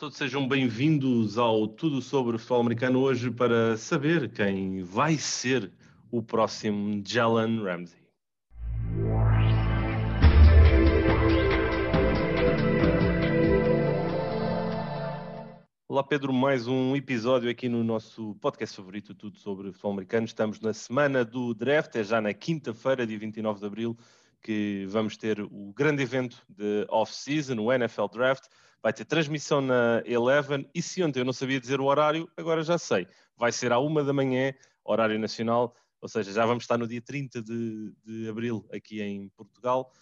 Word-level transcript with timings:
todos, 0.00 0.16
sejam 0.16 0.48
bem-vindos 0.48 1.36
ao 1.36 1.68
Tudo 1.68 2.00
sobre 2.00 2.34
o 2.34 2.38
Futebol 2.38 2.60
Americano 2.62 3.00
hoje 3.00 3.30
para 3.30 3.76
saber 3.76 4.32
quem 4.32 4.82
vai 4.82 5.18
ser 5.18 5.70
o 6.10 6.22
próximo 6.22 7.02
Jalen 7.06 7.62
Ramsey. 7.62 8.00
Olá 15.86 16.02
Pedro, 16.02 16.32
mais 16.32 16.66
um 16.66 16.96
episódio 16.96 17.50
aqui 17.50 17.68
no 17.68 17.84
nosso 17.84 18.34
podcast 18.36 18.74
favorito, 18.74 19.14
tudo 19.14 19.36
sobre 19.36 19.70
futebol 19.70 19.92
americano. 19.92 20.24
Estamos 20.24 20.60
na 20.60 20.72
semana 20.72 21.26
do 21.26 21.52
draft, 21.52 21.94
é 21.96 22.02
já 22.02 22.22
na 22.22 22.32
quinta-feira, 22.32 23.06
dia 23.06 23.18
29 23.18 23.60
de 23.60 23.66
abril, 23.66 23.98
que 24.42 24.86
vamos 24.88 25.16
ter 25.16 25.40
o 25.40 25.72
grande 25.74 26.02
evento 26.02 26.42
de 26.48 26.86
off-season, 26.88 27.58
o 27.58 27.72
NFL 27.72 28.06
Draft 28.12 28.44
vai 28.82 28.92
ter 28.92 29.04
transmissão 29.04 29.60
na 29.60 30.02
Eleven 30.04 30.68
e 30.74 30.80
se 30.80 31.02
ontem 31.02 31.20
eu 31.20 31.24
não 31.24 31.32
sabia 31.32 31.60
dizer 31.60 31.80
o 31.80 31.84
horário, 31.84 32.28
agora 32.36 32.62
já 32.62 32.78
sei. 32.78 33.06
Vai 33.36 33.52
ser 33.52 33.72
à 33.72 33.78
uma 33.78 34.02
da 34.02 34.12
manhã, 34.12 34.52
horário 34.84 35.18
nacional, 35.18 35.74
ou 36.00 36.08
seja, 36.08 36.32
já 36.32 36.46
vamos 36.46 36.64
estar 36.64 36.78
no 36.78 36.88
dia 36.88 37.00
30 37.00 37.42
de, 37.42 37.92
de 38.04 38.28
abril 38.28 38.66
aqui 38.72 39.02
em 39.02 39.28
Portugal. 39.30 39.92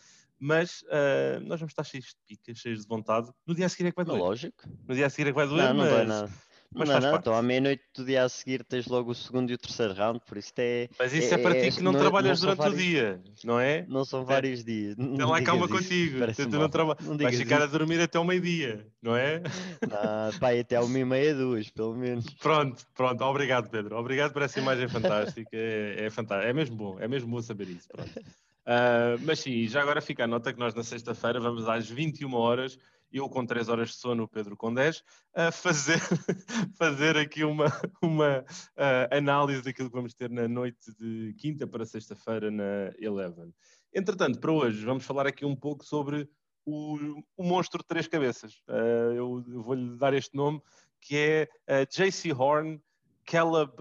Mas 0.40 0.82
uh, 0.82 1.40
nós 1.40 1.58
vamos 1.58 1.72
estar 1.72 1.82
cheios 1.82 2.06
de 2.06 2.16
picas, 2.24 2.58
cheios 2.58 2.82
de 2.82 2.86
vontade. 2.86 3.28
No 3.44 3.54
dia 3.54 3.66
a 3.66 3.68
seguir 3.68 3.88
é 3.88 3.90
que 3.90 3.96
vai 3.96 4.04
doer. 4.04 4.18
Lógico. 4.20 4.68
No 4.86 4.94
dia 4.94 5.06
a 5.06 5.10
seguir 5.10 5.28
é 5.28 5.32
que 5.32 5.36
vai 5.36 5.48
doer, 5.48 5.74
não, 5.74 5.74
não 5.74 5.84
mas... 5.84 5.92
vai 5.92 6.06
nada. 6.06 6.30
Mas 6.74 6.88
não, 6.88 7.00
não, 7.00 7.16
então 7.16 7.34
à 7.34 7.42
meia-noite 7.42 7.82
do 7.96 8.04
dia 8.04 8.24
a 8.24 8.28
seguir 8.28 8.62
tens 8.62 8.86
logo 8.86 9.10
o 9.10 9.14
segundo 9.14 9.50
e 9.50 9.54
o 9.54 9.58
terceiro 9.58 9.94
round, 9.94 10.20
por 10.26 10.36
isso 10.36 10.52
é. 10.58 10.88
Mas 10.98 11.14
isso 11.14 11.32
é, 11.32 11.38
é 11.38 11.42
para 11.42 11.60
ti 11.60 11.76
que 11.76 11.82
não, 11.82 11.92
não 11.92 12.00
trabalhas 12.00 12.42
não 12.42 12.54
durante 12.54 12.58
vários, 12.58 12.78
o 12.78 12.82
dia, 12.82 13.22
não 13.42 13.58
é? 13.58 13.86
Não 13.88 14.04
são 14.04 14.24
vários 14.24 14.60
é. 14.60 14.64
dias. 14.64 14.96
Tem 14.96 15.24
lá 15.24 15.42
calma 15.42 15.64
isso, 15.64 15.74
contigo. 15.74 16.18
Tu 16.34 16.48
não 16.58 16.68
traba... 16.68 16.96
não 17.00 17.16
Vais 17.16 17.38
ficar 17.38 17.56
isso. 17.56 17.64
a 17.64 17.66
dormir 17.66 18.00
até 18.00 18.18
o 18.18 18.24
meio-dia, 18.24 18.86
não 19.02 19.16
é? 19.16 19.42
Não, 19.88 20.38
pai, 20.38 20.60
até 20.60 20.78
uma 20.78 20.98
e 20.98 21.04
meia, 21.04 21.34
duas, 21.34 21.70
pelo 21.70 21.94
menos. 21.94 22.26
Pronto, 22.34 22.84
pronto. 22.94 23.24
Obrigado, 23.24 23.70
Pedro. 23.70 23.96
Obrigado 23.96 24.32
por 24.32 24.42
essa 24.42 24.58
imagem 24.60 24.88
fantástica. 24.88 25.48
É, 25.52 26.06
é 26.06 26.10
fantástico. 26.10 26.50
É 26.50 26.52
mesmo 26.52 26.76
bom, 26.76 26.96
é 27.00 27.08
mesmo 27.08 27.30
bom 27.30 27.40
saber 27.40 27.68
isso. 27.68 27.88
Uh, 27.96 29.16
mas 29.22 29.40
sim, 29.40 29.66
já 29.66 29.80
agora 29.80 30.02
fica 30.02 30.24
a 30.24 30.26
nota 30.26 30.52
que 30.52 30.58
nós 30.58 30.74
na 30.74 30.82
sexta-feira 30.82 31.40
vamos 31.40 31.66
às 31.66 31.88
21 31.88 32.34
horas 32.34 32.78
eu 33.12 33.28
com 33.28 33.44
3 33.44 33.68
horas 33.68 33.90
de 33.90 33.96
sono, 33.96 34.24
o 34.24 34.28
Pedro 34.28 34.56
com 34.56 34.72
10, 34.72 35.02
a 35.34 35.50
fazer, 35.50 35.98
fazer 36.76 37.16
aqui 37.16 37.44
uma, 37.44 37.66
uma 38.02 38.40
uh, 38.40 39.16
análise 39.16 39.62
daquilo 39.62 39.88
que 39.88 39.96
vamos 39.96 40.14
ter 40.14 40.30
na 40.30 40.46
noite 40.46 40.92
de 40.98 41.34
quinta 41.38 41.66
para 41.66 41.86
sexta-feira 41.86 42.50
na 42.50 42.92
Eleven. 42.98 43.52
Entretanto, 43.94 44.38
para 44.38 44.52
hoje, 44.52 44.84
vamos 44.84 45.04
falar 45.04 45.26
aqui 45.26 45.44
um 45.44 45.56
pouco 45.56 45.84
sobre 45.84 46.28
o, 46.64 47.22
o 47.36 47.42
monstro 47.42 47.80
de 47.80 47.88
três 47.88 48.06
cabeças. 48.06 48.54
Uh, 48.68 49.14
eu, 49.14 49.44
vou-lhe 49.62 49.96
dar 49.96 50.12
este 50.14 50.36
nome, 50.36 50.60
que 51.00 51.16
é 51.16 51.48
uh, 51.68 51.86
JC 51.86 52.32
Horn, 52.32 52.80
Caleb 53.24 53.72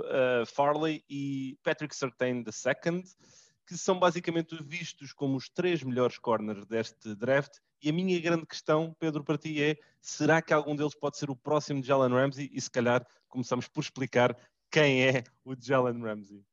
Farley 0.46 1.06
e 1.10 1.58
Patrick 1.64 1.96
Surtain 1.96 2.44
II 2.44 3.04
que 3.68 3.78
são 3.78 4.00
basicamente 4.00 4.56
vistos 4.64 5.12
como 5.12 5.36
os 5.36 5.50
três 5.50 5.84
melhores 5.84 6.18
corners 6.18 6.66
deste 6.66 7.14
draft. 7.14 7.58
E 7.84 7.90
a 7.90 7.94
minha 7.94 8.20
grande 8.20 8.46
questão, 8.46 8.96
Pedro, 8.98 9.24
para 9.24 9.38
ti 9.38 9.62
é: 9.62 9.78
será 10.02 10.42
que 10.42 10.54
algum 10.54 10.76
deles 10.76 10.96
pode 10.96 11.18
ser 11.18 11.30
o 11.30 11.36
próximo 11.36 11.82
de 11.82 11.88
Jalen 11.88 12.14
Ramsey? 12.14 12.50
E 12.54 12.62
se 12.62 12.72
calhar 12.72 13.06
começamos 13.28 13.68
por 13.68 13.82
explicar 13.82 14.36
quem 14.72 15.06
é 15.06 15.24
o 15.44 15.54
Jalen 15.54 16.02
Ramsey. 16.02 16.44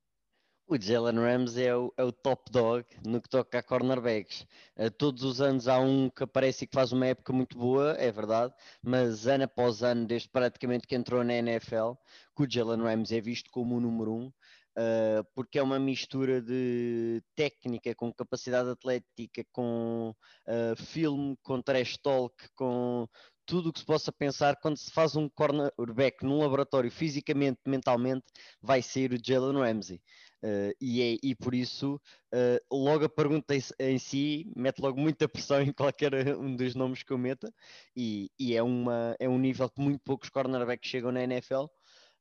O 0.66 0.80
Jalen 0.80 1.18
Ramsey 1.18 1.66
é 1.66 1.76
o, 1.76 1.92
é 1.96 2.02
o, 2.02 2.10
top 2.10 2.50
dog 2.50 2.86
no 3.06 3.20
que 3.20 3.28
toca 3.28 3.58
a 3.58 3.62
cornerbacks. 3.62 4.46
Uh, 4.76 4.90
todos 4.90 5.22
os 5.22 5.40
anos 5.40 5.68
há 5.68 5.78
um 5.78 6.08
que 6.08 6.24
aparece 6.24 6.64
e 6.64 6.66
que 6.66 6.74
faz 6.74 6.90
uma 6.90 7.06
época 7.06 7.34
muito 7.34 7.56
boa, 7.58 7.92
é 7.98 8.10
verdade, 8.10 8.54
mas 8.82 9.26
ano 9.26 9.44
após 9.44 9.82
ano, 9.82 10.06
desde 10.06 10.28
praticamente 10.30 10.86
que 10.86 10.94
entrou 10.94 11.22
na 11.22 11.34
NFL, 11.34 11.92
que 12.34 12.42
o 12.42 12.50
Jalen 12.50 12.82
Ramsey 12.82 13.18
é 13.18 13.20
visto 13.20 13.50
como 13.50 13.76
o 13.76 13.80
número 13.80 14.14
um 14.14 14.32
uh, 14.76 15.24
porque 15.34 15.58
é 15.58 15.62
uma 15.62 15.78
mistura 15.78 16.40
de 16.40 17.22
técnica 17.34 17.94
com 17.94 18.12
capacidade 18.12 18.68
atlética, 18.70 19.44
com 19.52 20.14
uh, 20.46 20.84
filme, 20.84 21.36
com 21.42 21.60
trash 21.60 21.96
talk, 21.98 22.34
com 22.54 23.08
tudo 23.46 23.68
o 23.68 23.72
que 23.72 23.80
se 23.80 23.86
possa 23.86 24.12
pensar. 24.12 24.56
Quando 24.60 24.76
se 24.76 24.90
faz 24.90 25.16
um 25.16 25.28
cornerback 25.28 26.24
num 26.24 26.38
laboratório 26.38 26.90
fisicamente, 26.90 27.60
mentalmente, 27.66 28.24
vai 28.60 28.82
ser 28.82 29.12
o 29.12 29.18
Jalen 29.22 29.58
Ramsey. 29.58 30.00
Uh, 30.42 30.76
e, 30.78 31.00
é, 31.00 31.16
e 31.22 31.34
por 31.34 31.54
isso, 31.54 31.98
uh, 32.34 32.76
logo 32.76 33.06
a 33.06 33.08
pergunta 33.08 33.54
em 33.78 33.98
si 33.98 34.52
mete 34.54 34.78
logo 34.78 35.00
muita 35.00 35.26
pressão 35.26 35.58
em 35.62 35.72
qualquer 35.72 36.36
um 36.36 36.54
dos 36.54 36.74
nomes 36.74 37.02
que 37.02 37.14
eu 37.14 37.16
meta, 37.16 37.50
e, 37.96 38.30
e 38.38 38.54
é, 38.54 38.62
uma, 38.62 39.16
é 39.18 39.26
um 39.26 39.38
nível 39.38 39.70
que 39.70 39.80
muito 39.80 40.02
poucos 40.04 40.28
cornerbacks 40.28 40.90
chegam 40.90 41.10
na 41.10 41.22
NFL, 41.22 41.64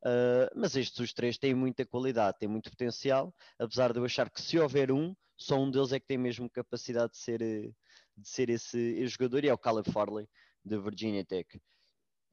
Uh, 0.04 0.52
mas 0.54 0.76
estes 0.76 1.00
os 1.00 1.14
três 1.14 1.38
têm 1.38 1.56
muita 1.56 1.86
qualidade, 1.86 2.38
têm 2.38 2.50
muito 2.50 2.70
potencial, 2.70 3.34
apesar 3.58 3.94
de 3.94 4.00
eu 4.00 4.06
achar 4.06 4.30
que 4.30 4.42
se 4.42 4.60
houver 4.60 4.92
um, 4.92 5.16
só 5.38 5.58
um 5.58 5.72
deles 5.72 5.94
é 5.94 6.00
que 6.00 6.08
tem 6.08 6.18
mesmo 6.18 6.50
capacidade 6.50 7.14
de 7.14 7.20
ser, 7.20 7.40
de 7.40 8.30
ser 8.30 8.50
esse, 8.50 8.78
esse 8.78 9.08
jogador, 9.08 9.46
e 9.46 9.48
é 9.48 9.54
o 9.54 9.58
Caleb 9.58 9.90
Farley, 9.92 10.28
da 10.64 10.78
Virginia 10.78 11.24
Tech. 11.24 11.48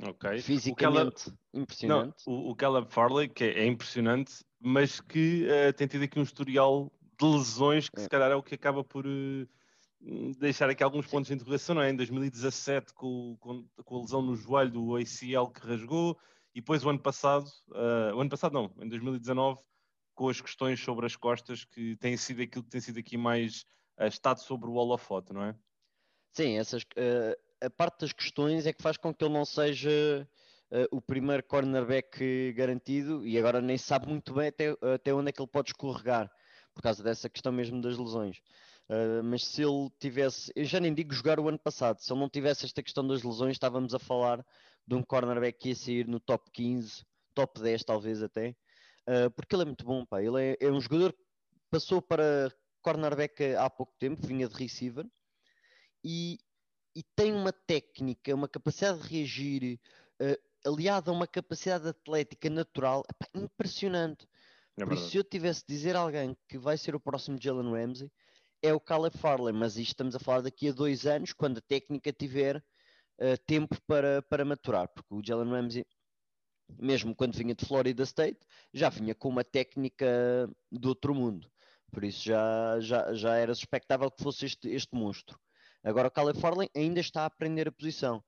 Ok. 0.03 0.41
Fisicamente 0.41 1.25
Caleb... 1.25 1.39
impressionante. 1.55 2.23
Não, 2.27 2.35
o, 2.35 2.51
o, 2.51 2.57
Caleb 2.57 2.91
Farley, 2.91 3.29
que 3.29 3.45
é, 3.45 3.61
é 3.61 3.67
impressionante, 3.67 4.45
mas 4.59 5.01
que 5.01 5.47
uh, 5.47 5.73
tem 5.73 5.87
tido 5.87 6.05
aqui 6.05 6.19
um 6.19 6.23
historial 6.23 6.91
de 7.21 7.27
lesões 7.27 7.89
que 7.89 8.01
é. 8.01 8.03
se 8.03 8.09
calhar 8.09 8.31
é 8.31 8.35
o 8.35 8.43
que 8.43 8.55
acaba 8.55 8.83
por 8.83 9.07
uh, 9.07 9.49
deixar 10.39 10.71
aqui 10.71 10.83
alguns 10.83 11.07
pontos 11.07 11.29
de 11.29 11.35
interrogação, 11.35 11.75
não 11.75 11.83
é? 11.83 11.91
Em 11.91 11.97
2017, 11.97 12.95
com, 12.95 13.37
com, 13.39 13.65
com 13.85 13.97
a 13.97 14.01
lesão 14.01 14.23
no 14.23 14.35
joelho 14.35 14.71
do 14.71 14.97
ACL 14.97 15.49
que 15.53 15.67
rasgou, 15.67 16.19
e 16.55 16.61
depois 16.61 16.85
o 16.85 16.91
ano 16.91 16.99
passado, 16.99 17.47
uh, 17.69 18.15
o 18.15 18.21
ano 18.21 18.31
passado 18.31 18.53
não, 18.53 18.73
em 18.81 18.89
2019, 18.89 19.61
com 20.15 20.29
as 20.29 20.41
questões 20.41 20.81
sobre 20.81 21.07
as 21.07 21.17
costas, 21.17 21.65
que 21.65 21.97
tem 21.97 22.17
sido 22.17 22.43
aquilo 22.43 22.65
que 22.65 22.71
tem 22.71 22.81
sido 22.81 22.99
aqui 22.99 23.17
mais 23.17 23.65
uh, 23.99 24.07
estado 24.07 24.41
sobre 24.41 24.69
o 24.69 24.75
holofote, 24.75 25.33
não 25.33 25.45
é? 25.45 25.55
Sim, 26.33 26.59
essas, 26.59 26.83
uh, 26.83 27.37
a 27.61 27.71
parte 27.71 28.01
das 28.01 28.13
questões 28.13 28.67
é 28.67 28.73
que 28.73 28.83
faz 28.83 28.97
com 28.97 29.15
que 29.15 29.25
ele 29.25 29.35
não 29.35 29.45
seja 29.45 30.29
o 30.93 31.01
primeiro 31.01 31.43
cornerback 31.43 32.53
garantido 32.53 33.27
e 33.27 33.37
agora 33.37 33.61
nem 33.61 33.77
sabe 33.77 34.07
muito 34.07 34.33
bem 34.33 34.47
até, 34.47 34.71
até 34.95 35.13
onde 35.13 35.31
é 35.31 35.33
que 35.33 35.43
ele 35.43 35.51
pode 35.51 35.71
escorregar, 35.71 36.31
por 36.73 36.81
causa 36.81 37.03
dessa 37.03 37.29
questão 37.29 37.51
mesmo 37.51 37.83
das 37.83 37.99
lesões. 37.99 38.41
Uh, 38.91 39.23
mas 39.23 39.47
se 39.47 39.63
ele 39.63 39.89
tivesse, 40.01 40.53
eu 40.57 40.65
já 40.65 40.81
nem 40.81 40.93
digo 40.93 41.15
jogar 41.15 41.39
o 41.39 41.49
ano 41.49 41.59
passado, 41.61 42.01
se 42.01 42.13
ele 42.13 42.19
não 42.19 42.29
tivesse 42.29 42.65
esta 42.65 42.83
questão 42.83 43.07
das 43.07 43.23
lesões, 43.23 43.53
estávamos 43.53 43.95
a 43.95 44.01
falar 44.01 44.45
de 44.91 44.97
um 44.97 45.05
cornerback 45.05 45.57
que 45.57 45.69
ia 45.69 45.77
sair 45.77 46.09
no 46.09 46.19
top 46.19 46.51
15, 46.51 47.05
top 47.33 47.61
10 47.61 47.85
talvez 47.85 48.21
até, 48.25 48.57
uh, 49.09 49.31
porque 49.37 49.55
ele 49.55 49.63
é 49.63 49.67
muito 49.67 49.85
bom, 49.85 50.05
pá. 50.05 50.21
Ele 50.21 50.43
é, 50.43 50.57
é, 50.61 50.69
um 50.69 50.81
jogador 50.81 51.13
que 51.13 51.21
passou 51.71 52.03
para 52.03 52.53
cornerback 52.83 53.55
há 53.55 53.71
pouco 53.71 53.95
tempo, 54.01 54.27
vinha 54.27 54.49
de 54.49 54.55
receiver, 54.55 55.07
e, 56.03 56.41
e 56.97 57.05
tem 57.15 57.33
uma 57.33 57.53
técnica, 57.53 58.35
uma 58.35 58.49
capacidade 58.49 59.01
de 59.01 59.09
reagir, 59.09 59.81
uh, 60.21 60.69
aliada 60.69 61.13
a 61.13 61.15
uma 61.15 61.27
capacidade 61.29 61.87
atlética 61.87 62.51
natural, 62.51 63.05
epá, 63.09 63.29
impressionante. 63.33 64.27
É 64.77 64.85
Por 64.85 64.95
isso, 64.95 65.11
se 65.11 65.19
eu 65.19 65.23
tivesse 65.23 65.61
de 65.61 65.73
dizer 65.73 65.95
a 65.95 66.01
alguém 66.01 66.37
que 66.49 66.59
vai 66.59 66.77
ser 66.77 66.97
o 66.97 67.01
próximo 67.01 67.39
Jalen 67.41 67.71
Ramsey, 67.71 68.11
é 68.61 68.75
o 68.75 68.81
Caleb 68.81 69.17
Farley, 69.17 69.53
mas 69.53 69.77
isto 69.77 69.91
estamos 69.91 70.17
a 70.17 70.19
falar 70.19 70.41
daqui 70.41 70.69
a 70.69 70.73
dois 70.73 71.07
anos, 71.07 71.33
quando 71.33 71.59
a 71.59 71.63
técnica 71.63 72.13
tiver 72.13 72.61
uh, 73.21 73.39
tempo 73.47 73.77
para, 73.87 74.23
para 74.23 74.45
maturar, 74.45 74.89
porque 74.89 75.15
o 75.15 75.23
Jalen 75.25 75.51
Ramsey, 75.51 75.87
mesmo 76.79 77.15
quando 77.15 77.37
vinha 77.37 77.55
de 77.55 77.65
Florida 77.65 78.03
State, 78.03 78.41
já 78.73 78.89
vinha 78.89 79.15
com 79.15 79.29
uma 79.29 79.45
técnica 79.45 80.07
do 80.71 80.89
outro 80.89 81.15
mundo. 81.15 81.51
Por 81.91 82.05
isso 82.05 82.25
já, 82.25 82.79
já, 82.81 83.13
já 83.15 83.37
era 83.37 83.55
suspectável 83.55 84.11
que 84.11 84.23
fosse 84.23 84.47
este, 84.47 84.69
este 84.69 84.95
monstro. 84.95 85.39
Agora 85.83 86.09
o 86.09 86.11
Caleb 86.11 86.39
Farley 86.39 86.71
ainda 86.77 87.01
está 87.01 87.23
a 87.23 87.27
aprender 87.27 87.69
a 87.69 87.73
posição. 87.73 88.23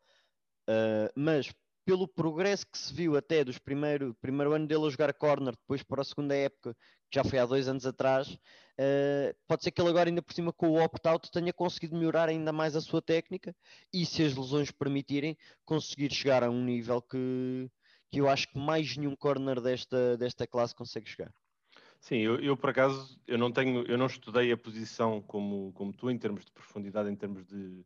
Uh, 0.69 1.11
mas 1.15 1.53
pelo 1.84 2.06
progresso 2.06 2.67
que 2.67 2.79
se 2.79 2.93
viu 2.94 3.17
até 3.17 3.44
dos 3.44 3.58
primeiro, 3.58 4.14
primeiro 4.20 4.52
ano 4.52 4.67
dele 4.67 4.87
a 4.87 4.90
jogar 4.90 5.12
corner, 5.14 5.55
depois 5.55 5.82
para 5.82 6.02
a 6.02 6.05
segunda 6.05 6.34
época, 6.34 6.75
que 7.11 7.17
já 7.17 7.25
foi 7.25 7.38
há 7.38 7.46
dois 7.46 7.69
anos 7.69 7.84
atrás, 7.84 8.29
uh, 8.29 9.34
pode 9.46 9.64
ser 9.64 9.70
que 9.70 9.81
ele 9.81 9.90
agora 9.90 10.08
ainda 10.08 10.23
por 10.23 10.32
cima 10.32 10.52
com 10.52 10.70
o 10.70 10.82
opt-out 10.82 11.31
tenha 11.31 11.52
conseguido 11.52 11.96
melhorar 11.96 12.29
ainda 12.29 12.52
mais 12.52 12.76
a 12.76 12.81
sua 12.81 13.02
técnica 13.02 13.55
e 13.93 14.06
se 14.06 14.23
as 14.23 14.34
lesões 14.37 14.70
permitirem, 14.70 15.37
conseguir 15.64 16.12
chegar 16.12 16.43
a 16.43 16.50
um 16.50 16.64
nível 16.64 17.02
que, 17.02 17.70
que 18.11 18.20
eu 18.20 18.28
acho 18.28 18.49
que 18.49 18.58
mais 18.58 18.96
nenhum 18.96 19.17
corner 19.17 19.61
desta, 19.61 20.17
desta 20.17 20.46
classe 20.46 20.75
consegue 20.75 21.08
chegar. 21.08 21.32
Sim, 22.00 22.17
eu, 22.17 22.40
eu, 22.40 22.56
por 22.56 22.70
acaso 22.70 23.17
eu 23.28 23.38
não 23.38 23.52
tenho, 23.52 23.85
eu 23.87 23.96
não 23.96 24.06
estudei 24.06 24.50
a 24.50 24.56
posição 24.56 25.23
como, 25.23 25.73
como 25.73 25.93
tu 25.93 26.11
em 26.11 26.19
termos 26.19 26.44
de 26.44 26.50
profundidade, 26.50 27.08
em 27.08 27.14
termos 27.14 27.44
de, 27.46 27.85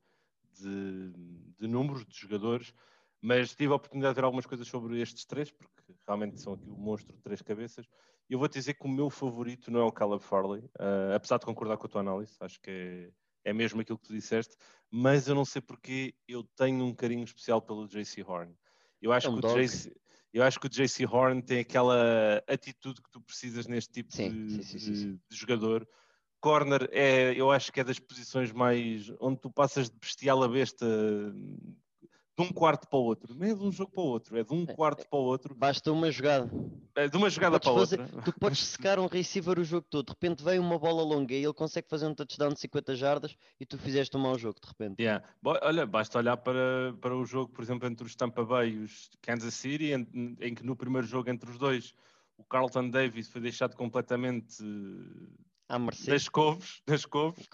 de, 0.54 1.12
de 1.58 1.66
números 1.68 2.04
de 2.06 2.18
jogadores, 2.18 2.72
mas 3.20 3.54
tive 3.54 3.72
a 3.72 3.76
oportunidade 3.76 4.14
de 4.14 4.20
ver 4.20 4.24
algumas 4.24 4.46
coisas 4.46 4.66
sobre 4.68 5.00
estes 5.00 5.24
três, 5.24 5.50
porque 5.50 5.94
realmente 6.06 6.40
são 6.40 6.52
aqui 6.52 6.68
o 6.68 6.76
monstro 6.76 7.14
de 7.14 7.22
três 7.22 7.42
cabeças. 7.42 7.86
Eu 8.28 8.38
vou 8.38 8.48
te 8.48 8.54
dizer 8.54 8.74
que 8.74 8.86
o 8.86 8.90
meu 8.90 9.08
favorito 9.08 9.70
não 9.70 9.80
é 9.80 9.84
o 9.84 9.92
Caleb 9.92 10.22
Farley, 10.22 10.64
uh, 10.78 11.14
apesar 11.14 11.38
de 11.38 11.46
concordar 11.46 11.76
com 11.76 11.86
a 11.86 11.90
tua 11.90 12.00
análise, 12.00 12.34
acho 12.40 12.60
que 12.60 12.70
é, 12.70 13.50
é 13.50 13.52
mesmo 13.52 13.80
aquilo 13.80 13.98
que 13.98 14.08
tu 14.08 14.12
disseste, 14.12 14.56
mas 14.90 15.28
eu 15.28 15.34
não 15.34 15.44
sei 15.44 15.62
porque 15.62 16.14
eu 16.26 16.42
tenho 16.56 16.84
um 16.84 16.94
carinho 16.94 17.24
especial 17.24 17.62
pelo 17.62 17.86
JC 17.86 18.22
Horn. 18.22 18.52
Eu 19.00 19.12
acho, 19.12 19.28
é 19.28 19.30
um 19.30 19.40
que, 19.40 19.46
o 19.46 19.54
JC, 19.54 19.94
eu 20.32 20.42
acho 20.42 20.58
que 20.58 20.66
o 20.66 20.70
JC 20.70 21.06
Horn 21.06 21.40
tem 21.42 21.60
aquela 21.60 22.42
atitude 22.48 23.00
que 23.00 23.10
tu 23.10 23.20
precisas 23.20 23.66
neste 23.66 23.92
tipo 23.92 24.14
sim, 24.14 24.46
de, 24.46 24.64
sim, 24.64 24.78
sim, 24.78 25.20
de 25.30 25.36
jogador. 25.36 25.88
Corner 26.40 26.88
é, 26.92 27.32
eu 27.34 27.50
acho 27.50 27.72
que 27.72 27.80
é 27.80 27.84
das 27.84 27.98
posições 27.98 28.52
mais 28.52 29.10
onde 29.20 29.40
tu 29.40 29.50
passas 29.50 29.88
de 29.88 29.98
bestial 29.98 30.42
a 30.42 30.48
besta 30.48 30.86
de 32.38 32.42
um 32.44 32.52
quarto 32.52 32.86
para 32.86 32.98
o 32.98 33.02
outro. 33.02 33.34
Não 33.34 33.46
é 33.46 33.54
de 33.54 33.62
um 33.62 33.72
jogo 33.72 33.92
para 33.92 34.02
o 34.02 34.06
outro, 34.06 34.36
é 34.36 34.44
de 34.44 34.52
um 34.52 34.64
é, 34.68 34.74
quarto 34.74 35.02
é, 35.02 35.04
para 35.04 35.18
o 35.18 35.22
outro. 35.22 35.54
Basta 35.54 35.90
uma 35.90 36.10
jogada. 36.10 36.50
É 36.94 37.08
de 37.08 37.16
uma 37.16 37.30
jogada 37.30 37.58
para 37.58 37.72
fazer, 37.72 38.00
outra. 38.00 38.22
Tu 38.22 38.32
podes 38.38 38.58
secar 38.58 38.98
um 38.98 39.06
receiver 39.06 39.58
o 39.58 39.64
jogo 39.64 39.86
todo. 39.88 40.06
De 40.06 40.12
repente 40.12 40.44
vem 40.44 40.58
uma 40.58 40.78
bola 40.78 41.02
longa 41.02 41.34
e 41.34 41.42
ele 41.42 41.54
consegue 41.54 41.88
fazer 41.88 42.06
um 42.06 42.14
touchdown 42.14 42.52
de 42.52 42.60
50 42.60 42.94
jardas 42.94 43.36
e 43.58 43.64
tu 43.64 43.78
fizeste 43.78 44.14
um 44.16 44.20
mau 44.20 44.38
jogo 44.38 44.60
de 44.60 44.68
repente. 44.68 45.02
Yeah. 45.02 45.24
Olha, 45.42 45.86
basta 45.86 46.18
olhar 46.18 46.36
para, 46.36 46.94
para 47.00 47.16
o 47.16 47.24
jogo, 47.24 47.52
por 47.52 47.62
exemplo, 47.62 47.88
entre 47.88 48.06
os 48.06 48.14
Tampa 48.14 48.44
Bay 48.44 48.70
e 48.70 48.78
os 48.80 49.10
Kansas 49.22 49.54
City, 49.54 49.92
em, 49.92 50.36
em 50.40 50.54
que 50.54 50.64
no 50.64 50.76
primeiro 50.76 51.06
jogo 51.06 51.30
entre 51.30 51.50
os 51.50 51.58
dois 51.58 51.94
o 52.38 52.44
Carlton 52.44 52.90
Davis 52.90 53.28
foi 53.28 53.40
deixado 53.40 53.74
completamente 53.74 54.62
à 55.68 55.78
mercê. 55.78 56.10
das 56.10 56.28
couves, 56.28 56.82
das 56.86 57.04
couves 57.04 57.48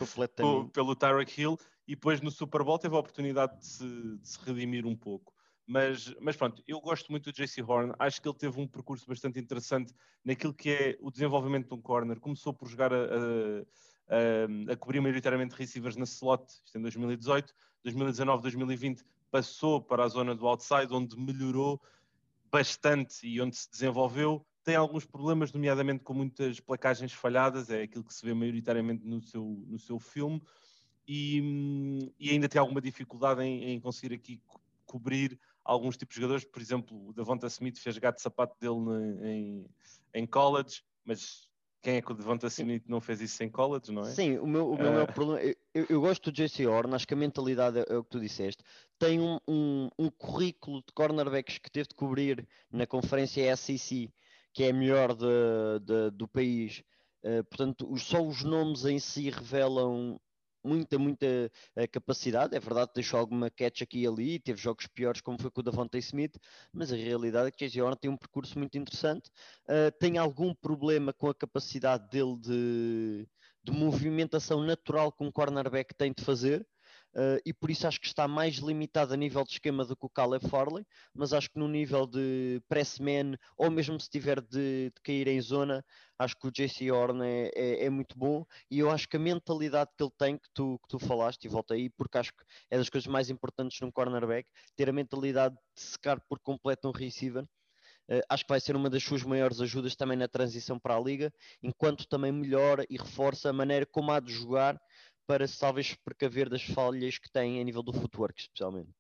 pelo 0.73 0.95
Tyreek 0.95 1.41
Hill 1.41 1.59
e 1.87 1.95
depois 1.95 2.21
no 2.21 2.31
Super 2.31 2.63
Bowl 2.63 2.79
teve 2.79 2.95
a 2.95 2.99
oportunidade 2.99 3.59
de 3.59 3.67
se, 3.67 3.85
de 4.19 4.29
se 4.29 4.39
redimir 4.45 4.87
um 4.87 4.97
pouco. 4.97 5.33
Mas, 5.67 6.15
mas, 6.21 6.37
pronto, 6.37 6.63
eu 6.67 6.81
gosto 6.81 7.11
muito 7.11 7.31
do 7.31 7.33
JC 7.33 7.63
Horn, 7.63 7.95
acho 7.99 8.21
que 8.21 8.29
ele 8.29 8.37
teve 8.37 8.61
um 8.61 8.67
percurso 8.67 9.07
bastante 9.07 9.39
interessante 9.39 9.95
naquilo 10.25 10.53
que 10.53 10.71
é 10.71 10.99
o 11.01 11.11
desenvolvimento 11.11 11.69
de 11.69 11.75
um 11.75 11.81
corner. 11.81 12.19
Começou 12.19 12.53
por 12.53 12.69
jogar 12.69 12.93
a, 12.93 12.97
a, 12.97 14.69
a, 14.69 14.73
a 14.73 14.77
cobrir 14.77 15.01
maioritariamente 15.01 15.55
receivers 15.55 15.97
na 15.97 16.05
slot, 16.05 16.45
isto 16.65 16.77
em 16.77 16.83
2018, 16.83 17.55
2019, 17.85 18.43
2020 18.43 19.05
passou 19.31 19.81
para 19.81 20.05
a 20.05 20.09
zona 20.09 20.35
do 20.35 20.47
outside, 20.47 20.93
onde 20.93 21.17
melhorou 21.17 21.81
bastante 22.51 23.27
e 23.27 23.41
onde 23.41 23.57
se 23.57 23.71
desenvolveu. 23.71 24.45
Tem 24.65 24.77
alguns 24.77 25.05
problemas, 25.05 25.53
nomeadamente 25.53 26.05
com 26.05 26.15
muitas 26.15 26.61
placagens 26.61 27.13
falhadas, 27.13 27.69
é 27.71 27.83
aquilo 27.83 28.05
que 28.05 28.15
se 28.15 28.25
vê 28.25 28.33
maioritariamente 28.33 29.05
no 29.05 29.21
seu, 29.21 29.65
no 29.67 29.79
seu 29.79 29.99
filme 29.99 30.41
e, 31.07 32.13
e 32.19 32.31
ainda 32.31 32.49
tem 32.49 32.61
alguma 32.61 32.81
dificuldade 32.81 33.43
em, 33.43 33.73
em, 33.73 33.81
conseguir 33.81 34.15
aqui 34.15 34.41
co 34.47 34.61
cobrir 34.85 35.41
alguns 35.65 35.97
tipos 35.97 36.15
de 36.15 36.21
jogadores. 36.21 36.45
Por 36.45 36.61
exemplo, 36.61 37.09
o 37.09 37.13
Devonta 37.15 37.47
Smith 37.47 37.79
fez 37.79 37.97
gato 37.97 38.17
de 38.17 38.23
sapato 38.23 38.55
dele 38.61 39.27
em, 39.27 39.67
em 40.13 40.27
college, 40.27 40.83
mas 41.03 41.49
quem 41.83 41.97
é 41.97 42.03
que 42.03 42.13
o 42.13 42.15
Devonta 42.15 42.47
Smith 42.47 42.85
não 42.87 43.01
fez 43.01 43.21
isso 43.21 43.43
em 43.43 43.51
college, 43.51 43.91
não 43.91 44.03
é? 44.03 44.11
Sim, 44.11 44.39
o 44.39 44.47
meu, 44.47 44.71
o 44.71 44.77
meu, 44.77 44.91
uh... 44.91 44.95
meu 44.95 45.07
problema, 45.07 45.41
eu, 45.75 45.87
eu, 45.89 46.01
gosto 46.01 46.31
do 46.31 46.35
JC 46.35 46.67
Horn, 46.67 46.95
acho 46.95 47.07
que 47.07 47.15
a 47.15 47.17
mentalidade 47.17 47.79
é, 47.79 47.85
é 47.89 47.97
o 47.97 48.05
que 48.05 48.11
tu 48.11 48.21
disseste, 48.21 48.63
tem 48.99 49.19
um, 49.19 49.39
um, 49.49 49.89
um, 49.99 50.11
currículo 50.11 50.83
de 50.87 50.93
cornerbacks 50.93 51.59
que 51.59 51.71
teve 51.71 51.89
de 51.89 51.95
cobrir 51.95 52.47
na 52.71 52.87
conferência 52.87 53.57
SEC, 53.57 54.13
que 54.53 54.65
é 54.65 54.71
a 54.71 54.73
melhor 54.73 55.15
de, 55.15 55.27
de, 55.85 56.11
do 56.13 56.29
país, 56.29 56.83
uh, 57.25 57.45
portanto, 57.45 57.97
só 57.99 58.23
os 58.25 58.43
nomes 58.43 58.85
em 58.85 58.99
si 58.99 59.31
revelam 59.31 60.21
muita, 60.65 60.99
muita 60.99 61.27
uh, 61.77 61.91
capacidade. 61.91 62.57
É 62.57 62.61
verdade 62.61 62.89
que 62.89 62.95
deixou 62.95 63.19
alguma 63.19 63.51
catch 63.51 63.83
aqui 63.83 64.01
e 64.01 64.07
ali, 64.07 64.39
teve 64.39 64.61
jogos 64.61 64.87
piores, 64.87 65.21
como 65.21 65.41
foi 65.41 65.51
com 65.51 65.61
o 65.61 65.65
Davante 65.65 65.99
Smith, 65.99 66.37
mas 66.73 66.93
a 66.93 66.97
realidade 66.97 67.49
é 67.49 67.51
que 67.51 67.65
Casey 67.65 67.83
Horn 67.83 67.97
tem 67.97 68.11
um 68.11 68.17
percurso 68.17 68.59
muito 68.59 68.77
interessante. 68.79 69.31
Uh, 69.65 69.91
tem 69.99 70.19
algum 70.19 70.55
problema 70.55 71.13
com 71.13 71.29
a 71.29 71.35
capacidade 71.35 72.09
dele 72.09 72.37
de, 72.39 73.29
de 73.63 73.73
movimentação 73.73 74.63
natural 74.63 75.13
que 75.13 75.25
um 75.25 75.33
cornerback 75.33 75.95
tem 75.95 76.13
de 76.13 76.25
fazer. 76.25 76.67
Uh, 77.15 77.37
e 77.45 77.53
por 77.53 77.71
isso 77.71 77.87
acho 77.87 78.01
que 78.01 78.07
está 78.07 78.27
mais 78.27 78.55
limitado 78.57 79.13
a 79.13 79.17
nível 79.17 79.45
de 79.45 79.53
esquema 79.53 79.85
do 79.85 79.95
que 79.95 80.07
o 80.07 80.09
Caleb 80.09 80.49
Farley, 80.49 80.87
mas 81.15 81.35
acho 81.35 81.51
que 81.51 81.59
no 81.59 81.69
nível 81.69 82.07
de 82.07 82.63
press 82.71 82.99
man, 82.99 83.37
ou 83.55 83.71
mesmo 83.71 84.01
se 84.01 84.09
tiver 84.09 84.41
de, 84.41 84.91
de 84.91 85.01
cair 85.03 85.29
em 85.29 85.39
zona, 85.39 85.85
acho 86.19 86.35
que 86.37 86.47
o 86.47 86.51
JC 86.51 86.91
Horn 86.91 87.23
é, 87.23 87.51
é, 87.55 87.85
é, 87.85 87.91
muito 87.91 88.17
bom 88.17 88.47
e 88.71 88.79
eu 88.79 88.91
acho 88.91 89.07
que 89.07 89.17
a 89.17 89.21
mentalidade 89.21 89.91
que 89.95 90.03
ele 90.03 90.13
tem, 90.17 90.39
que 90.39 90.49
tu, 90.55 90.79
que 90.83 90.89
tu 90.89 90.99
falaste, 90.99 91.45
e 91.45 91.49
volta 91.49 91.75
aí, 91.75 91.91
porque 91.91 92.17
acho 92.17 92.33
que 92.33 92.45
é 92.71 92.79
das 92.79 92.89
coisas 92.89 93.07
mais 93.07 93.29
importantes 93.29 93.79
num 93.83 93.91
cornerback, 93.91 94.49
ter 94.75 94.89
a 94.89 94.93
mentalidade 94.93 95.55
de 95.55 95.83
secar 95.83 96.19
por 96.21 96.39
completo 96.39 96.89
um 96.89 96.93
receiver. 96.93 97.45
Uh, 98.09 98.21
acho 98.29 98.45
que 98.45 98.51
vai 98.51 98.61
ser 98.61 98.75
uma 98.75 98.91
das 98.91 99.03
suas 99.03 99.23
maiores 99.23 99.61
ajudas 99.61 99.95
também 99.95 100.17
na 100.17 100.27
transição 100.27 100.79
para 100.79 100.97
a 100.97 101.01
liga, 101.01 101.33
enquanto 101.63 102.07
também 102.09 102.33
melhora 102.33 102.85
e 102.91 102.97
reforça 102.97 103.51
a 103.51 103.53
maneira 103.53 103.87
como 103.87 104.11
há 104.11 104.19
de 104.19 104.33
jogar 104.33 104.81
para 105.27 105.47
talvez 105.49 105.95
precaver 105.95 106.49
das 106.49 106.63
falhas 106.63 107.19
que 107.19 107.31
tem 107.31 107.61
a 107.61 107.65
nível 107.65 107.83
do 107.83 107.93
footwork, 107.93 108.41
especialmente. 108.41 108.91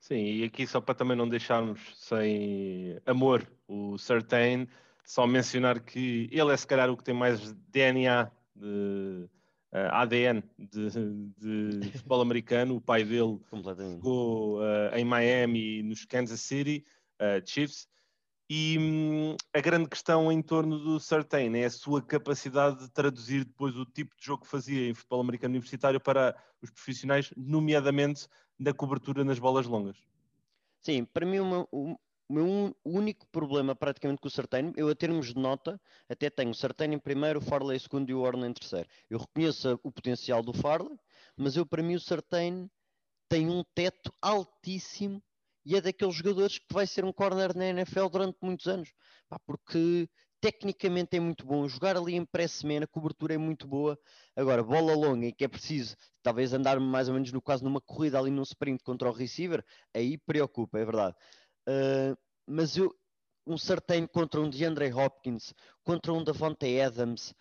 Sim, 0.00 0.24
e 0.24 0.44
aqui 0.44 0.66
só 0.66 0.80
para 0.80 0.94
também 0.94 1.16
não 1.16 1.28
deixarmos 1.28 1.80
sem 1.94 2.98
amor 3.04 3.46
o 3.68 3.98
Certain, 3.98 4.66
só 5.04 5.26
mencionar 5.26 5.80
que 5.80 6.28
ele 6.32 6.52
é 6.52 6.56
se 6.56 6.66
calhar 6.66 6.90
o 6.90 6.96
que 6.96 7.04
tem 7.04 7.14
mais 7.14 7.52
DNA 7.68 8.30
de 8.54 9.28
uh, 9.72 9.90
ADN 9.92 10.42
de, 10.58 10.90
de 11.36 11.90
futebol 11.92 12.20
americano, 12.20 12.76
o 12.76 12.80
pai 12.80 13.04
dele 13.04 13.38
ficou 13.96 14.60
uh, 14.60 14.94
em 14.96 15.04
Miami 15.04 15.82
nos 15.82 16.04
Kansas 16.04 16.40
City 16.40 16.84
uh, 17.20 17.46
Chiefs 17.46 17.86
e 18.52 18.76
hum, 18.76 19.36
a 19.54 19.60
grande 19.60 19.88
questão 19.88 20.32
em 20.32 20.42
torno 20.42 20.76
do 20.76 20.98
Certain 20.98 21.56
é 21.56 21.66
a 21.66 21.70
sua 21.70 22.02
capacidade 22.02 22.80
de 22.80 22.90
traduzir 22.90 23.44
depois 23.44 23.76
o 23.76 23.84
tipo 23.84 24.12
de 24.16 24.26
jogo 24.26 24.42
que 24.42 24.50
fazia 24.50 24.88
em 24.88 24.92
futebol 24.92 25.20
americano 25.20 25.52
universitário 25.52 26.00
para 26.00 26.36
os 26.60 26.68
profissionais, 26.68 27.32
nomeadamente 27.36 28.26
na 28.58 28.74
cobertura 28.74 29.22
nas 29.22 29.38
bolas 29.38 29.66
longas. 29.66 30.02
Sim, 30.80 31.04
para 31.04 31.24
mim 31.24 31.38
meu, 31.38 31.68
o 31.70 31.96
meu 32.28 32.76
único 32.84 33.24
problema 33.28 33.76
praticamente 33.76 34.20
com 34.20 34.26
o 34.26 34.30
Certain, 34.30 34.72
eu 34.76 34.88
a 34.88 34.96
termos 34.96 35.28
de 35.28 35.36
nota, 35.36 35.80
até 36.08 36.28
tenho 36.28 36.50
o 36.50 36.54
Certain 36.54 36.92
em 36.92 36.98
primeiro, 36.98 37.38
o 37.38 37.42
Farley 37.42 37.76
em 37.76 37.80
segundo 37.80 38.10
e 38.10 38.14
o 38.14 38.22
Warren 38.22 38.46
em 38.46 38.52
terceiro. 38.52 38.88
Eu 39.08 39.20
reconheço 39.20 39.78
o 39.84 39.92
potencial 39.92 40.42
do 40.42 40.52
Farley, 40.52 40.98
mas 41.36 41.56
eu 41.56 41.64
para 41.64 41.84
mim 41.84 41.94
o 41.94 42.00
Certain 42.00 42.68
tem 43.28 43.48
um 43.48 43.62
teto 43.76 44.12
altíssimo 44.20 45.22
e 45.64 45.76
é 45.76 45.80
daqueles 45.80 46.14
jogadores 46.14 46.58
que 46.58 46.72
vai 46.72 46.86
ser 46.86 47.04
um 47.04 47.12
corner 47.12 47.56
na 47.56 47.66
NFL 47.66 48.08
durante 48.08 48.38
muitos 48.42 48.66
anos, 48.66 48.92
pá, 49.28 49.38
porque 49.46 50.08
tecnicamente 50.40 51.16
é 51.16 51.20
muito 51.20 51.44
bom, 51.44 51.68
jogar 51.68 51.96
ali 51.96 52.14
em 52.14 52.24
pré-semana, 52.24 52.84
a 52.84 52.88
cobertura 52.88 53.34
é 53.34 53.38
muito 53.38 53.68
boa. 53.68 53.98
Agora, 54.34 54.62
bola 54.62 54.94
longa 54.94 55.26
e 55.26 55.32
que 55.32 55.44
é 55.44 55.48
preciso 55.48 55.94
talvez 56.22 56.52
andar 56.52 56.80
mais 56.80 57.08
ou 57.08 57.14
menos 57.14 57.30
no 57.30 57.42
caso 57.42 57.62
numa 57.62 57.80
corrida 57.80 58.18
ali 58.18 58.30
num 58.30 58.42
sprint 58.42 58.82
contra 58.82 59.08
o 59.08 59.12
receiver, 59.12 59.64
aí 59.94 60.16
preocupa, 60.16 60.78
é 60.78 60.84
verdade. 60.84 61.14
Uh, 61.68 62.16
mas 62.46 62.76
eu, 62.76 62.94
um 63.46 63.58
certain 63.58 64.06
contra 64.06 64.40
um 64.40 64.48
DeAndre 64.48 64.92
Hopkins, 64.92 65.52
contra 65.84 66.12
um 66.12 66.24
Davante 66.24 66.80
Adams, 66.80 67.34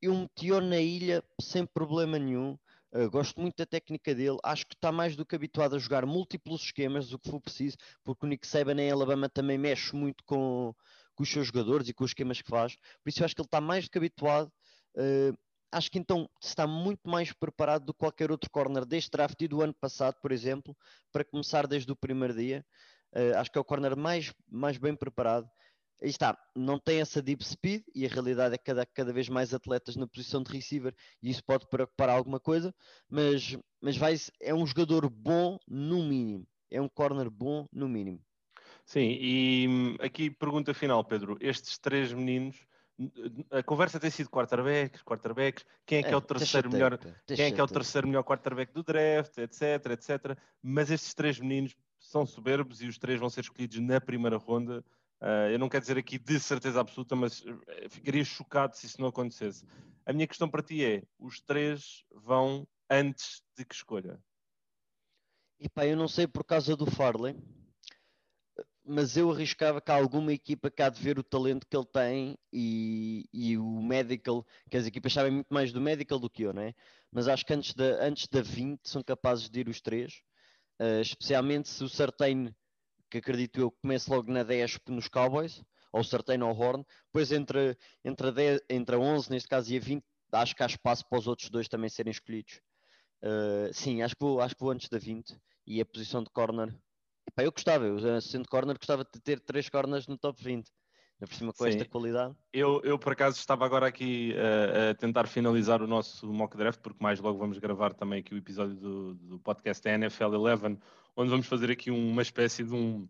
eu 0.00 0.14
meti-o 0.14 0.60
na 0.60 0.80
ilha 0.80 1.22
sem 1.40 1.66
problema 1.66 2.18
nenhum. 2.18 2.58
Uh, 2.92 3.08
gosto 3.08 3.40
muito 3.40 3.56
da 3.56 3.66
técnica 3.66 4.14
dele. 4.14 4.38
Acho 4.42 4.66
que 4.66 4.74
está 4.74 4.90
mais 4.90 5.14
do 5.14 5.24
que 5.24 5.36
habituado 5.36 5.76
a 5.76 5.78
jogar 5.78 6.04
múltiplos 6.04 6.62
esquemas, 6.62 7.12
o 7.12 7.18
que 7.18 7.30
for 7.30 7.40
preciso, 7.40 7.76
porque 8.02 8.26
o 8.26 8.28
Nick 8.28 8.46
Saban 8.46 8.80
em 8.80 8.90
Alabama 8.90 9.28
também 9.28 9.56
mexe 9.56 9.94
muito 9.94 10.24
com, 10.24 10.74
com, 11.14 11.22
os 11.22 11.30
seus 11.30 11.46
jogadores 11.46 11.88
e 11.88 11.94
com 11.94 12.02
os 12.02 12.10
esquemas 12.10 12.42
que 12.42 12.50
faz. 12.50 12.74
Por 12.74 13.08
isso 13.10 13.20
eu 13.20 13.24
acho 13.24 13.34
que 13.34 13.40
ele 13.40 13.46
está 13.46 13.60
mais 13.60 13.84
do 13.84 13.90
que 13.90 13.98
habituado. 13.98 14.52
Uh, 14.96 15.36
acho 15.70 15.88
que 15.88 15.98
então 16.00 16.28
está 16.42 16.66
muito 16.66 17.08
mais 17.08 17.32
preparado 17.32 17.84
do 17.84 17.94
que 17.94 18.00
qualquer 18.00 18.30
outro 18.32 18.50
corner 18.50 18.84
deste 18.84 19.10
draft 19.10 19.40
e 19.40 19.46
do 19.46 19.62
ano 19.62 19.74
passado, 19.74 20.16
por 20.20 20.32
exemplo, 20.32 20.76
para 21.12 21.24
começar 21.24 21.68
desde 21.68 21.90
o 21.92 21.96
primeiro 21.96 22.34
dia. 22.34 22.66
Uh, 23.14 23.38
acho 23.38 23.52
que 23.52 23.58
é 23.58 23.60
o 23.60 23.64
corner 23.64 23.96
mais, 23.96 24.32
mais 24.48 24.78
bem 24.78 24.96
preparado 24.96 25.48
aí 26.02 26.08
está, 26.08 26.36
não 26.56 26.78
tem 26.78 27.00
essa 27.00 27.20
deep 27.20 27.44
speed 27.44 27.82
e 27.94 28.06
a 28.06 28.08
realidade 28.08 28.54
é 28.54 28.58
que 28.58 28.64
cada, 28.64 28.86
cada 28.86 29.12
vez 29.12 29.28
mais 29.28 29.52
atletas 29.52 29.96
na 29.96 30.06
posição 30.06 30.42
de 30.42 30.52
receiver 30.52 30.94
e 31.22 31.30
isso 31.30 31.44
pode 31.44 31.68
preocupar 31.68 32.08
alguma 32.08 32.40
coisa, 32.40 32.74
mas, 33.08 33.56
mas 33.80 33.96
vai, 33.96 34.16
é 34.40 34.54
um 34.54 34.66
jogador 34.66 35.08
bom 35.08 35.58
no 35.68 36.02
mínimo, 36.02 36.46
é 36.70 36.80
um 36.80 36.88
corner 36.88 37.30
bom 37.30 37.66
no 37.72 37.88
mínimo. 37.88 38.20
Sim, 38.84 39.16
e 39.20 39.96
aqui 40.00 40.30
pergunta 40.30 40.74
final, 40.74 41.04
Pedro, 41.04 41.36
estes 41.40 41.78
três 41.78 42.12
meninos, 42.12 42.56
a 43.50 43.62
conversa 43.62 44.00
tem 44.00 44.10
sido 44.10 44.28
quarterbacks, 44.28 45.02
quarterbacks, 45.02 45.64
quem 45.86 45.98
é 45.98 46.02
que 46.02 46.08
é, 46.08 46.12
é 46.12 46.16
o 46.16 46.20
terceiro 46.20 46.70
melhor, 46.70 46.98
quem 47.26 47.46
é 47.46 47.50
que 47.50 47.60
é 47.60 47.64
o 47.64 47.68
terceiro 47.68 48.08
melhor 48.08 48.24
quarterback 48.24 48.72
do 48.72 48.82
draft, 48.82 49.38
etc, 49.38 49.92
etc, 49.92 50.38
mas 50.62 50.90
estes 50.90 51.14
três 51.14 51.38
meninos 51.38 51.74
são 51.98 52.26
soberbos 52.26 52.82
e 52.82 52.88
os 52.88 52.98
três 52.98 53.20
vão 53.20 53.30
ser 53.30 53.42
escolhidos 53.42 53.78
na 53.78 54.00
primeira 54.00 54.36
ronda 54.36 54.84
eu 55.50 55.58
não 55.58 55.68
quero 55.68 55.82
dizer 55.82 55.98
aqui 55.98 56.18
de 56.18 56.40
certeza 56.40 56.80
absoluta, 56.80 57.14
mas 57.14 57.44
eh, 57.68 57.88
ficaria 57.88 58.24
chocado 58.24 58.76
se 58.76 58.86
isso 58.86 59.00
não 59.00 59.08
acontecesse. 59.08 59.66
A 60.06 60.12
minha 60.12 60.26
questão 60.26 60.48
para 60.48 60.62
ti 60.62 60.84
é: 60.84 61.02
os 61.18 61.40
três 61.40 62.04
vão 62.10 62.66
antes 62.88 63.42
de 63.56 63.64
que 63.64 63.74
escolha? 63.74 64.18
Epá, 65.58 65.86
eu 65.86 65.96
não 65.96 66.08
sei 66.08 66.26
por 66.26 66.42
causa 66.42 66.74
do 66.74 66.90
Farley, 66.90 67.36
mas 68.82 69.16
eu 69.16 69.30
arriscava 69.30 69.80
que 69.80 69.90
alguma 69.90 70.32
equipa 70.32 70.72
há 70.78 70.88
de 70.88 71.00
ver 71.00 71.18
o 71.18 71.22
talento 71.22 71.66
que 71.68 71.76
ele 71.76 71.86
tem 71.86 72.38
e, 72.52 73.28
e 73.32 73.58
o 73.58 73.82
medical, 73.82 74.44
que 74.70 74.76
as 74.76 74.86
equipas 74.86 75.12
sabem 75.12 75.32
muito 75.32 75.52
mais 75.52 75.70
do 75.70 75.80
medical 75.80 76.18
do 76.18 76.30
que 76.30 76.42
eu, 76.44 76.52
não 76.52 76.62
é? 76.62 76.74
Mas 77.12 77.28
acho 77.28 77.44
que 77.44 77.52
antes 77.52 77.74
da, 77.74 78.02
antes 78.02 78.26
da 78.26 78.40
20 78.40 78.80
são 78.84 79.02
capazes 79.02 79.50
de 79.50 79.60
ir 79.60 79.68
os 79.68 79.80
três, 79.80 80.22
uh, 80.80 81.00
especialmente 81.02 81.68
se 81.68 81.84
o 81.84 81.88
Sartain 81.88 82.54
que 83.10 83.18
acredito 83.18 83.60
eu 83.60 83.70
comece 83.70 84.10
logo 84.10 84.30
na 84.30 84.42
10 84.42 84.78
nos 84.88 85.08
Cowboys, 85.08 85.62
ou 85.92 86.04
Certain 86.04 86.42
ou 86.42 86.56
Horn, 86.56 86.84
depois 87.06 87.32
entre, 87.32 87.76
entre, 88.04 88.28
a 88.28 88.30
10, 88.30 88.60
entre 88.70 88.94
a 88.94 88.98
11, 88.98 89.30
neste 89.30 89.48
caso, 89.48 89.72
e 89.72 89.76
a 89.76 89.80
20, 89.80 90.04
acho 90.32 90.54
que 90.54 90.62
há 90.62 90.66
espaço 90.66 91.04
para 91.08 91.18
os 91.18 91.26
outros 91.26 91.50
dois 91.50 91.68
também 91.68 91.90
serem 91.90 92.12
escolhidos. 92.12 92.60
Uh, 93.22 93.72
sim, 93.72 94.02
acho 94.02 94.14
que, 94.14 94.24
vou, 94.24 94.40
acho 94.40 94.54
que 94.54 94.62
vou 94.62 94.70
antes 94.70 94.88
da 94.88 94.98
20 94.98 95.36
e 95.66 95.80
a 95.80 95.84
posição 95.84 96.22
de 96.22 96.30
corner. 96.30 96.74
Epá, 97.28 97.44
eu 97.44 97.52
gostava, 97.52 97.84
eu 97.84 98.20
sendo 98.20 98.48
corner, 98.48 98.76
gostava 98.76 99.04
de 99.04 99.20
ter 99.20 99.40
três 99.40 99.68
corners 99.68 100.06
no 100.06 100.16
top 100.16 100.42
20 100.42 100.70
por 101.26 101.34
cima 101.34 101.52
com 101.52 101.64
Sim. 101.64 101.70
esta 101.70 101.84
qualidade. 101.84 102.34
Eu, 102.52 102.80
eu, 102.82 102.98
por 102.98 103.12
acaso, 103.12 103.38
estava 103.38 103.64
agora 103.64 103.86
aqui 103.86 104.34
uh, 104.34 104.90
a 104.90 104.94
tentar 104.94 105.26
finalizar 105.26 105.82
o 105.82 105.86
nosso 105.86 106.32
mock 106.32 106.56
draft, 106.56 106.80
porque 106.80 107.02
mais 107.02 107.20
logo 107.20 107.38
vamos 107.38 107.58
gravar 107.58 107.92
também 107.92 108.20
aqui 108.20 108.34
o 108.34 108.38
episódio 108.38 108.74
do, 108.74 109.14
do 109.14 109.38
podcast 109.38 109.82
da 109.84 109.92
NFL 109.92 110.34
11, 110.36 110.78
onde 111.16 111.30
vamos 111.30 111.46
fazer 111.46 111.70
aqui 111.70 111.90
uma 111.90 112.22
espécie 112.22 112.64
de 112.64 112.74
um, 112.74 113.08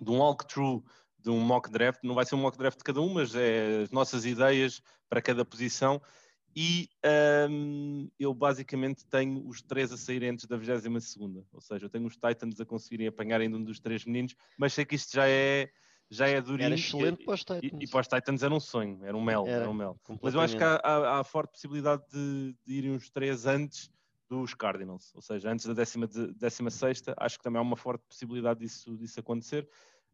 de 0.00 0.10
um 0.10 0.18
walkthrough 0.18 0.82
de 1.18 1.30
um 1.30 1.40
mock 1.40 1.70
draft. 1.70 2.00
Não 2.02 2.14
vai 2.14 2.24
ser 2.24 2.34
um 2.34 2.38
mock 2.38 2.56
draft 2.56 2.78
de 2.78 2.84
cada 2.84 3.00
um, 3.00 3.14
mas 3.14 3.34
é 3.34 3.82
as 3.82 3.90
nossas 3.90 4.24
ideias 4.24 4.80
para 5.08 5.20
cada 5.20 5.44
posição. 5.44 6.00
E 6.56 6.88
um, 7.04 8.00
ehm, 8.02 8.08
eu 8.18 8.32
basicamente 8.34 9.06
tenho 9.06 9.46
os 9.46 9.62
três 9.62 9.92
a 9.92 9.96
sair 9.96 10.24
antes 10.24 10.46
da 10.46 10.56
22 10.56 11.04
segunda, 11.04 11.44
ou 11.52 11.60
seja, 11.60 11.84
eu 11.84 11.90
tenho 11.90 12.06
os 12.06 12.16
Titans 12.16 12.58
a 12.60 12.64
conseguirem 12.64 13.06
apanhar 13.06 13.40
ainda 13.40 13.56
um 13.56 13.62
dos 13.62 13.78
três 13.78 14.04
meninos, 14.04 14.34
mas 14.56 14.72
sei 14.72 14.84
que 14.84 14.96
isto 14.96 15.12
já 15.12 15.28
é 15.28 15.70
já 16.10 16.26
é 16.28 16.40
durinho. 16.40 16.66
Era 16.66 16.74
excelente 16.74 17.24
para 17.24 17.34
os 17.34 17.40
Titans. 17.40 17.62
E, 17.62 17.84
e, 17.84 17.88
para 17.88 18.00
os 18.00 18.08
Titans 18.08 18.42
era 18.42 18.54
um 18.54 18.60
sonho, 18.60 19.04
era 19.04 19.16
um 19.16 19.22
mel. 19.22 19.46
Era, 19.46 19.62
era 19.62 19.70
um 19.70 19.74
mel. 19.74 19.98
Mas 20.22 20.34
eu 20.34 20.40
acho 20.40 20.56
que 20.56 20.64
há, 20.64 20.76
há, 20.76 21.20
há 21.20 21.24
forte 21.24 21.52
possibilidade 21.52 22.02
de, 22.10 22.56
de, 22.66 22.74
irem 22.74 22.92
uns 22.92 23.10
três 23.10 23.46
antes 23.46 23.90
dos 24.28 24.54
Cardinals, 24.54 25.10
ou 25.14 25.22
seja, 25.22 25.50
antes 25.50 25.64
da 25.64 25.72
décima, 25.72 26.06
décima 26.36 26.70
sexta, 26.70 27.14
acho 27.16 27.38
que 27.38 27.44
também 27.44 27.58
há 27.58 27.62
uma 27.62 27.76
forte 27.76 28.04
possibilidade 28.06 28.60
disso, 28.60 28.96
disso 28.96 29.20
acontecer. 29.20 29.68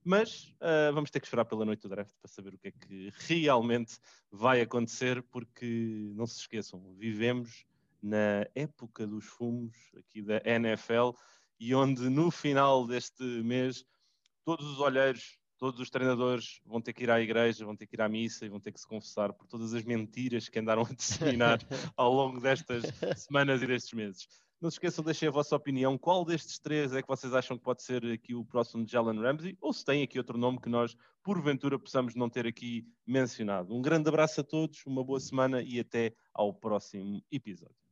Mas 0.04 0.54
uh, 0.60 0.92
vamos 0.92 1.10
ter 1.10 1.18
que 1.18 1.26
esperar 1.26 1.46
pela 1.46 1.64
noite 1.64 1.80
do 1.82 1.88
draft 1.88 2.12
para 2.20 2.30
saber 2.30 2.54
o 2.54 2.58
que 2.58 2.68
é 2.68 2.70
que 2.70 3.12
realmente 3.26 3.98
vai 4.30 4.60
acontecer, 4.60 5.22
porque 5.30 6.12
não 6.14 6.26
se 6.26 6.40
esqueçam, 6.40 6.94
vivemos 6.94 7.64
na 8.02 8.46
época 8.54 9.06
dos 9.06 9.24
fumos 9.24 9.74
aqui 9.96 10.20
da 10.20 10.40
NFL 10.44 11.12
e 11.58 11.74
onde 11.74 12.10
no 12.10 12.30
final 12.30 12.86
deste 12.86 13.22
mês 13.22 13.84
todos 14.44 14.66
os 14.66 14.78
olheiros 14.78 15.38
todos 15.58 15.80
os 15.80 15.90
treinadores 15.90 16.60
vão 16.64 16.80
ter 16.80 16.92
que 16.92 17.04
ir 17.04 17.10
à 17.10 17.20
igreja, 17.20 17.64
vão 17.64 17.76
ter 17.76 17.86
que 17.86 17.96
ir 17.96 18.02
à 18.02 18.08
missa 18.08 18.44
e 18.44 18.48
vão 18.48 18.60
ter 18.60 18.72
que 18.72 18.80
se 18.80 18.86
confessar 18.86 19.32
por 19.32 19.46
todas 19.46 19.74
as 19.74 19.84
mentiras 19.84 20.48
que 20.48 20.58
andaram 20.58 20.82
a 20.82 20.94
disseminar 20.94 21.58
ao 21.96 22.12
longo 22.12 22.40
destas 22.40 22.84
semanas 23.16 23.62
e 23.62 23.66
destes 23.66 23.92
meses. 23.92 24.28
Não 24.60 24.70
se 24.70 24.76
esqueçam, 24.76 25.04
deixem 25.04 25.28
a 25.28 25.32
vossa 25.32 25.54
opinião. 25.54 25.98
Qual 25.98 26.24
destes 26.24 26.58
três 26.58 26.94
é 26.94 27.02
que 27.02 27.08
vocês 27.08 27.34
acham 27.34 27.58
que 27.58 27.62
pode 27.62 27.82
ser 27.82 28.04
aqui 28.06 28.34
o 28.34 28.44
próximo 28.44 28.84
de 28.84 28.92
Jalen 28.92 29.20
Ramsey? 29.20 29.58
Ou 29.60 29.72
se 29.72 29.84
tem 29.84 30.02
aqui 30.02 30.16
outro 30.16 30.38
nome 30.38 30.58
que 30.58 30.70
nós, 30.70 30.96
porventura, 31.22 31.78
possamos 31.78 32.14
não 32.14 32.30
ter 32.30 32.46
aqui 32.46 32.86
mencionado. 33.06 33.74
Um 33.74 33.82
grande 33.82 34.08
abraço 34.08 34.40
a 34.40 34.44
todos, 34.44 34.84
uma 34.86 35.04
boa 35.04 35.20
semana 35.20 35.60
e 35.62 35.78
até 35.78 36.14
ao 36.32 36.54
próximo 36.54 37.22
episódio. 37.30 37.83